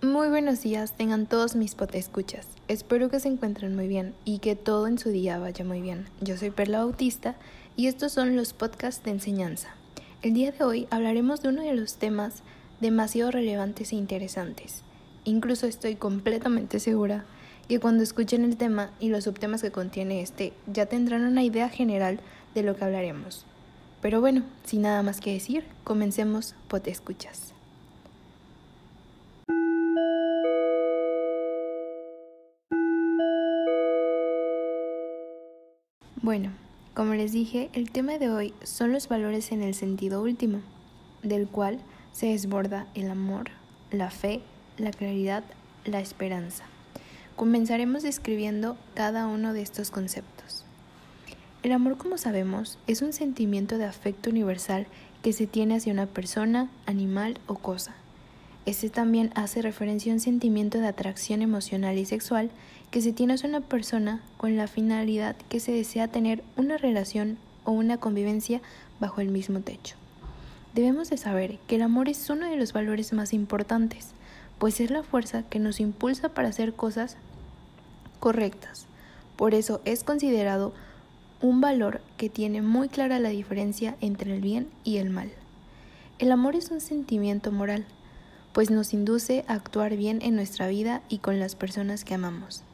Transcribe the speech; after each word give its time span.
Muy 0.00 0.28
buenos 0.28 0.62
días, 0.62 0.92
tengan 0.92 1.26
todos 1.26 1.56
mis 1.56 1.74
escuchas. 1.92 2.46
Espero 2.68 3.10
que 3.10 3.18
se 3.18 3.26
encuentren 3.26 3.74
muy 3.74 3.88
bien 3.88 4.14
y 4.24 4.38
que 4.38 4.54
todo 4.54 4.86
en 4.86 4.96
su 4.96 5.08
día 5.08 5.40
vaya 5.40 5.64
muy 5.64 5.80
bien. 5.80 6.06
Yo 6.20 6.36
soy 6.36 6.50
Perla 6.50 6.84
Bautista 6.84 7.34
y 7.74 7.88
estos 7.88 8.12
son 8.12 8.36
los 8.36 8.52
podcasts 8.52 9.02
de 9.02 9.10
enseñanza. 9.10 9.70
El 10.22 10.34
día 10.34 10.52
de 10.52 10.64
hoy 10.64 10.86
hablaremos 10.92 11.42
de 11.42 11.48
uno 11.48 11.62
de 11.62 11.74
los 11.74 11.96
temas 11.96 12.44
demasiado 12.80 13.32
relevantes 13.32 13.90
e 13.90 13.96
interesantes. 13.96 14.82
Incluso 15.24 15.66
estoy 15.66 15.96
completamente 15.96 16.78
segura 16.78 17.24
que 17.68 17.80
cuando 17.80 18.04
escuchen 18.04 18.44
el 18.44 18.56
tema 18.56 18.92
y 19.00 19.08
los 19.08 19.24
subtemas 19.24 19.62
que 19.62 19.72
contiene 19.72 20.22
este 20.22 20.52
ya 20.72 20.86
tendrán 20.86 21.24
una 21.24 21.42
idea 21.42 21.68
general 21.68 22.20
de 22.54 22.62
lo 22.62 22.76
que 22.76 22.84
hablaremos. 22.84 23.46
Pero 24.00 24.20
bueno, 24.20 24.44
sin 24.64 24.82
nada 24.82 25.02
más 25.02 25.20
que 25.20 25.32
decir, 25.32 25.64
comencemos 25.82 26.54
escuchas. 26.92 27.52
Bueno, 36.20 36.50
como 36.94 37.14
les 37.14 37.30
dije, 37.30 37.70
el 37.74 37.92
tema 37.92 38.18
de 38.18 38.28
hoy 38.28 38.52
son 38.64 38.92
los 38.92 39.08
valores 39.08 39.52
en 39.52 39.62
el 39.62 39.72
sentido 39.72 40.20
último, 40.20 40.58
del 41.22 41.46
cual 41.46 41.78
se 42.10 42.26
desborda 42.26 42.88
el 42.96 43.08
amor, 43.08 43.50
la 43.92 44.10
fe, 44.10 44.40
la 44.78 44.90
claridad, 44.90 45.44
la 45.84 46.00
esperanza. 46.00 46.64
Comenzaremos 47.36 48.02
describiendo 48.02 48.76
cada 48.94 49.28
uno 49.28 49.52
de 49.52 49.62
estos 49.62 49.92
conceptos. 49.92 50.64
El 51.62 51.70
amor, 51.70 51.96
como 51.98 52.18
sabemos, 52.18 52.80
es 52.88 53.00
un 53.00 53.12
sentimiento 53.12 53.78
de 53.78 53.84
afecto 53.84 54.30
universal 54.30 54.88
que 55.22 55.32
se 55.32 55.46
tiene 55.46 55.76
hacia 55.76 55.92
una 55.92 56.06
persona, 56.06 56.68
animal 56.86 57.38
o 57.46 57.54
cosa. 57.54 57.94
Este 58.68 58.90
también 58.90 59.30
hace 59.34 59.62
referencia 59.62 60.12
a 60.12 60.14
un 60.14 60.20
sentimiento 60.20 60.76
de 60.76 60.88
atracción 60.88 61.40
emocional 61.40 61.96
y 61.96 62.04
sexual 62.04 62.50
que 62.90 63.00
se 63.00 63.14
tiene 63.14 63.32
hacia 63.32 63.48
una 63.48 63.62
persona 63.62 64.20
con 64.36 64.58
la 64.58 64.66
finalidad 64.66 65.36
que 65.48 65.58
se 65.58 65.72
desea 65.72 66.08
tener 66.08 66.44
una 66.58 66.76
relación 66.76 67.38
o 67.64 67.72
una 67.72 67.96
convivencia 67.96 68.60
bajo 69.00 69.22
el 69.22 69.30
mismo 69.30 69.60
techo. 69.60 69.96
Debemos 70.74 71.08
de 71.08 71.16
saber 71.16 71.58
que 71.66 71.76
el 71.76 71.82
amor 71.82 72.10
es 72.10 72.28
uno 72.28 72.50
de 72.50 72.58
los 72.58 72.74
valores 72.74 73.14
más 73.14 73.32
importantes, 73.32 74.10
pues 74.58 74.80
es 74.80 74.90
la 74.90 75.02
fuerza 75.02 75.44
que 75.44 75.60
nos 75.60 75.80
impulsa 75.80 76.28
para 76.28 76.48
hacer 76.48 76.74
cosas 76.74 77.16
correctas. 78.20 78.84
Por 79.36 79.54
eso 79.54 79.80
es 79.86 80.04
considerado 80.04 80.74
un 81.40 81.62
valor 81.62 82.02
que 82.18 82.28
tiene 82.28 82.60
muy 82.60 82.90
clara 82.90 83.18
la 83.18 83.30
diferencia 83.30 83.96
entre 84.02 84.34
el 84.34 84.42
bien 84.42 84.68
y 84.84 84.98
el 84.98 85.08
mal. 85.08 85.30
El 86.18 86.30
amor 86.32 86.54
es 86.54 86.70
un 86.70 86.82
sentimiento 86.82 87.50
moral, 87.50 87.86
pues 88.58 88.72
nos 88.72 88.92
induce 88.92 89.44
a 89.46 89.52
actuar 89.52 89.96
bien 89.96 90.20
en 90.20 90.34
nuestra 90.34 90.66
vida 90.66 91.00
y 91.08 91.18
con 91.18 91.38
las 91.38 91.54
personas 91.54 92.02
que 92.04 92.14
amamos. 92.14 92.64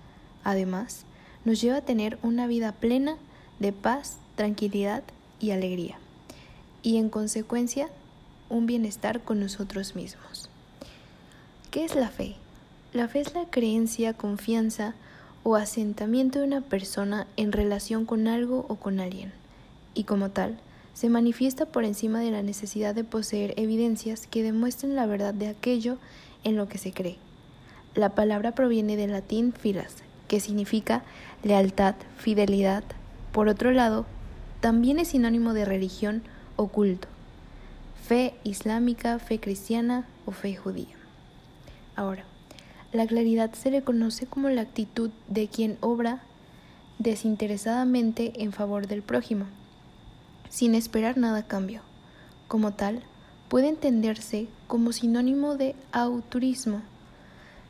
Además, 0.43 1.05
nos 1.45 1.61
lleva 1.61 1.77
a 1.77 1.85
tener 1.85 2.19
una 2.23 2.47
vida 2.47 2.73
plena 2.73 3.19
de 3.59 3.75
paz, 3.75 4.17
tranquilidad 4.35 5.03
y 5.41 5.51
alegría, 5.51 5.99
y 6.83 6.97
en 6.97 7.11
consecuencia 7.11 7.91
un 8.49 8.65
bienestar 8.65 9.21
con 9.21 9.41
nosotros 9.41 9.95
mismos. 9.95 10.49
¿Qué 11.71 11.85
es 11.85 11.95
la 11.95 12.09
fe? 12.09 12.37
La 12.95 13.07
fe 13.07 13.21
es 13.21 13.35
la 13.35 13.45
creencia, 13.51 14.15
confianza 14.15 14.95
o 15.43 15.55
asentamiento 15.55 16.39
de 16.39 16.47
una 16.47 16.63
persona 16.63 17.27
en 17.37 17.53
relación 17.53 18.07
con 18.07 18.27
algo 18.27 18.65
o 18.71 18.77
con 18.77 19.01
alguien, 19.01 19.35
y 19.93 20.05
como 20.05 20.31
tal, 20.31 20.57
se 20.95 21.09
manifiesta 21.09 21.67
por 21.67 21.85
encima 21.85 22.21
de 22.21 22.31
la 22.31 22.43
necesidad 22.43 22.95
de 22.95 23.05
poseer 23.05 23.53
evidencias 23.57 24.29
que 24.29 24.45
demuestren 24.45 24.95
la 24.95 25.07
verdad 25.07 25.35
de 25.35 25.49
aquello 25.49 25.99
en 26.45 26.57
lo 26.57 26.69
que 26.69 26.79
se 26.79 26.93
cree. 26.93 27.19
La 27.95 28.11
palabra 28.11 28.53
proviene 28.53 28.97
del 28.97 29.11
latín 29.11 29.53
filas, 29.53 29.97
que 30.29 30.41
significa 30.41 31.03
lealtad, 31.43 31.97
fidelidad. 32.17 32.85
Por 33.33 33.49
otro 33.49 33.73
lado, 33.73 34.07
también 34.61 35.01
es 35.01 35.09
sinónimo 35.09 35.53
de 35.53 35.65
religión 35.65 36.23
o 36.57 36.69
culto, 36.69 37.09
fe 38.07 38.35
islámica, 38.45 39.19
fe 39.19 39.41
cristiana 39.41 40.07
o 40.27 40.31
fe 40.31 40.55
judía. 40.55 40.95
Ahora, 41.97 42.25
la 42.93 43.07
claridad 43.07 43.53
se 43.55 43.73
le 43.73 43.83
conoce 43.83 44.27
como 44.27 44.49
la 44.49 44.63
actitud 44.63 45.11
de 45.27 45.49
quien 45.49 45.77
obra 45.81 46.23
desinteresadamente 47.01 48.33
en 48.37 48.53
favor 48.53 48.87
del 48.87 49.03
prójimo 49.03 49.47
sin 50.55 50.77
esperar 50.77 51.19
nada 51.19 51.39
a 51.39 51.47
cambio. 51.49 51.81
Como 52.47 52.71
tal, 52.75 53.03
puede 53.49 53.67
entenderse 53.67 54.47
como 54.69 54.93
sinónimo 54.93 55.57
de 55.57 55.75
autorismo, 55.91 56.81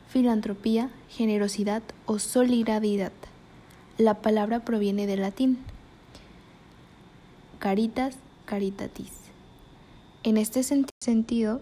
filantropía, 0.07 0.91
generosidad 1.09 1.81
o 2.05 2.19
solidaridad. 2.19 3.11
La 3.97 4.21
palabra 4.21 4.63
proviene 4.63 5.07
del 5.07 5.21
latín 5.21 5.57
caritas, 7.57 8.17
caritatis. 8.45 9.13
En 10.21 10.37
este 10.37 10.61
sentido, 10.61 11.61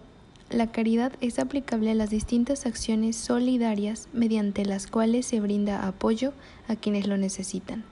la 0.50 0.72
caridad 0.72 1.12
es 1.22 1.38
aplicable 1.38 1.92
a 1.92 1.94
las 1.94 2.10
distintas 2.10 2.66
acciones 2.66 3.16
solidarias 3.16 4.08
mediante 4.12 4.66
las 4.66 4.86
cuales 4.86 5.24
se 5.24 5.40
brinda 5.40 5.86
apoyo 5.86 6.34
a 6.68 6.76
quienes 6.76 7.06
lo 7.06 7.16
necesitan. 7.16 7.82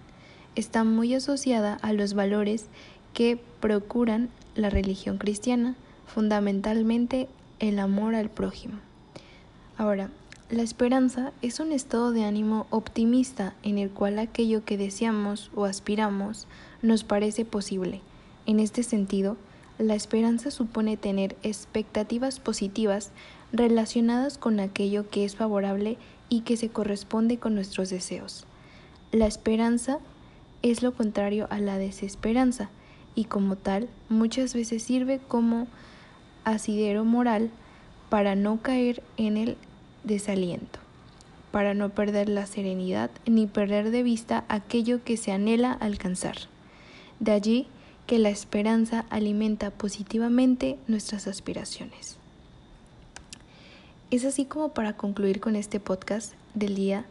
Está 0.54 0.84
muy 0.84 1.14
asociada 1.14 1.78
a 1.80 1.94
los 1.94 2.12
valores 2.12 2.66
que 3.14 3.38
procuran 3.60 4.28
la 4.54 4.70
religión 4.70 5.18
cristiana, 5.18 5.76
fundamentalmente 6.06 7.28
el 7.58 7.78
amor 7.78 8.14
al 8.14 8.30
prójimo. 8.30 8.74
Ahora, 9.78 10.10
la 10.50 10.62
esperanza 10.62 11.32
es 11.40 11.60
un 11.60 11.72
estado 11.72 12.12
de 12.12 12.24
ánimo 12.24 12.66
optimista 12.68 13.54
en 13.62 13.78
el 13.78 13.90
cual 13.90 14.18
aquello 14.18 14.64
que 14.64 14.76
deseamos 14.76 15.50
o 15.54 15.64
aspiramos 15.64 16.46
nos 16.82 17.04
parece 17.04 17.44
posible. 17.46 18.02
En 18.44 18.60
este 18.60 18.82
sentido, 18.82 19.36
la 19.78 19.94
esperanza 19.94 20.50
supone 20.50 20.96
tener 20.96 21.36
expectativas 21.42 22.38
positivas 22.38 23.12
relacionadas 23.52 24.36
con 24.36 24.60
aquello 24.60 25.08
que 25.08 25.24
es 25.24 25.36
favorable 25.36 25.96
y 26.28 26.42
que 26.42 26.56
se 26.56 26.68
corresponde 26.68 27.38
con 27.38 27.54
nuestros 27.54 27.88
deseos. 27.88 28.44
La 29.10 29.26
esperanza 29.26 29.98
es 30.62 30.82
lo 30.82 30.92
contrario 30.94 31.46
a 31.50 31.58
la 31.58 31.78
desesperanza, 31.78 32.70
y 33.14 33.24
como 33.24 33.56
tal 33.56 33.88
muchas 34.08 34.54
veces 34.54 34.82
sirve 34.82 35.20
como 35.28 35.66
asidero 36.44 37.04
moral 37.04 37.50
para 38.08 38.34
no 38.34 38.60
caer 38.60 39.02
en 39.16 39.36
el 39.36 39.56
desaliento, 40.04 40.78
para 41.50 41.74
no 41.74 41.90
perder 41.90 42.28
la 42.28 42.46
serenidad 42.46 43.10
ni 43.26 43.46
perder 43.46 43.90
de 43.90 44.02
vista 44.02 44.44
aquello 44.48 45.02
que 45.04 45.16
se 45.16 45.32
anhela 45.32 45.72
alcanzar. 45.72 46.36
De 47.20 47.32
allí 47.32 47.66
que 48.06 48.18
la 48.18 48.30
esperanza 48.30 49.06
alimenta 49.10 49.70
positivamente 49.70 50.78
nuestras 50.88 51.26
aspiraciones. 51.26 52.16
Es 54.10 54.24
así 54.24 54.44
como 54.44 54.70
para 54.70 54.94
concluir 54.94 55.40
con 55.40 55.56
este 55.56 55.80
podcast 55.80 56.34
del 56.54 56.74
día, 56.74 57.06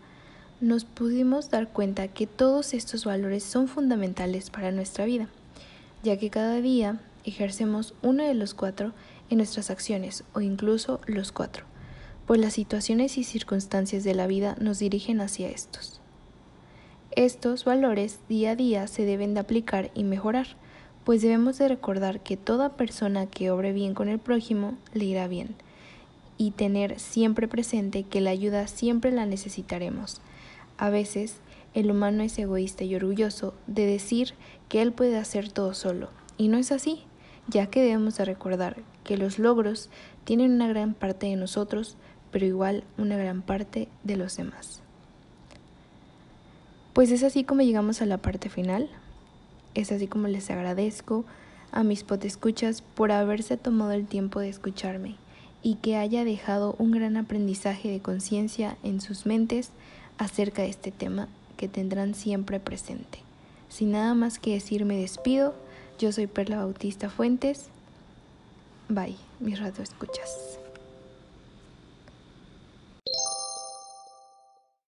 nos 0.59 0.85
pudimos 0.85 1.49
dar 1.49 1.69
cuenta 1.69 2.07
que 2.07 2.27
todos 2.27 2.75
estos 2.75 3.05
valores 3.05 3.43
son 3.43 3.67
fundamentales 3.67 4.51
para 4.51 4.71
nuestra 4.71 5.05
vida 5.05 5.27
ya 6.03 6.17
que 6.17 6.29
cada 6.29 6.61
día 6.61 6.99
ejercemos 7.23 7.93
uno 8.01 8.23
de 8.23 8.33
los 8.33 8.53
cuatro 8.53 8.93
en 9.29 9.37
nuestras 9.37 9.69
acciones 9.69 10.23
o 10.33 10.41
incluso 10.41 10.99
los 11.05 11.31
cuatro, 11.31 11.65
pues 12.25 12.39
las 12.39 12.53
situaciones 12.53 13.17
y 13.17 13.23
circunstancias 13.23 14.03
de 14.03 14.15
la 14.15 14.27
vida 14.27 14.55
nos 14.59 14.79
dirigen 14.79 15.21
hacia 15.21 15.49
estos. 15.49 16.01
Estos 17.11 17.65
valores 17.65 18.19
día 18.29 18.51
a 18.51 18.55
día 18.55 18.87
se 18.87 19.05
deben 19.05 19.33
de 19.33 19.41
aplicar 19.41 19.91
y 19.93 20.03
mejorar, 20.03 20.47
pues 21.03 21.21
debemos 21.21 21.57
de 21.57 21.67
recordar 21.67 22.21
que 22.21 22.37
toda 22.37 22.77
persona 22.77 23.25
que 23.25 23.51
obre 23.51 23.73
bien 23.73 23.93
con 23.93 24.07
el 24.07 24.19
prójimo 24.19 24.77
le 24.93 25.05
irá 25.05 25.27
bien, 25.27 25.55
y 26.37 26.51
tener 26.51 26.99
siempre 26.99 27.47
presente 27.47 28.03
que 28.03 28.21
la 28.21 28.31
ayuda 28.31 28.67
siempre 28.67 29.11
la 29.11 29.25
necesitaremos. 29.25 30.21
A 30.77 30.89
veces 30.89 31.35
el 31.73 31.89
humano 31.89 32.23
es 32.23 32.37
egoísta 32.37 32.83
y 32.83 32.95
orgulloso 32.95 33.53
de 33.67 33.85
decir 33.85 34.33
que 34.69 34.81
él 34.81 34.91
puede 34.91 35.17
hacer 35.17 35.51
todo 35.51 35.73
solo, 35.73 36.09
y 36.37 36.47
no 36.47 36.57
es 36.57 36.71
así, 36.71 37.03
ya 37.47 37.67
que 37.67 37.81
debemos 37.81 38.17
de 38.17 38.25
recordar 38.25 38.77
que 39.03 39.17
los 39.17 39.39
logros 39.39 39.89
tienen 40.23 40.51
una 40.51 40.67
gran 40.67 40.93
parte 40.93 41.27
de 41.27 41.35
nosotros, 41.35 41.97
pero 42.31 42.45
igual 42.45 42.83
una 42.97 43.17
gran 43.17 43.41
parte 43.41 43.87
de 44.03 44.15
los 44.17 44.37
demás. 44.37 44.81
Pues 46.93 47.11
es 47.11 47.23
así 47.23 47.43
como 47.43 47.61
llegamos 47.61 48.01
a 48.01 48.05
la 48.05 48.17
parte 48.17 48.49
final. 48.49 48.89
Es 49.75 49.91
así 49.91 50.07
como 50.07 50.27
les 50.27 50.49
agradezco 50.49 51.23
a 51.71 51.83
mis 51.83 52.03
potescuchas 52.03 52.81
por 52.81 53.11
haberse 53.13 53.55
tomado 53.55 53.91
el 53.93 54.07
tiempo 54.07 54.41
de 54.41 54.49
escucharme 54.49 55.15
y 55.63 55.75
que 55.75 55.95
haya 55.95 56.25
dejado 56.25 56.75
un 56.79 56.91
gran 56.91 57.15
aprendizaje 57.15 57.89
de 57.89 58.01
conciencia 58.01 58.77
en 58.83 58.99
sus 58.99 59.25
mentes 59.25 59.69
acerca 60.17 60.63
de 60.63 60.69
este 60.69 60.91
tema 60.91 61.29
que 61.61 61.67
tendrán 61.67 62.15
siempre 62.15 62.59
presente. 62.59 63.19
Sin 63.69 63.91
nada 63.91 64.15
más 64.15 64.39
que 64.39 64.53
decir, 64.53 64.83
me 64.83 64.97
despido. 64.97 65.53
Yo 65.99 66.11
soy 66.11 66.25
Perla 66.25 66.57
Bautista 66.57 67.07
Fuentes. 67.07 67.67
Bye, 68.89 69.15
mis 69.39 69.59
rato 69.59 69.83
escuchas. 69.83 70.60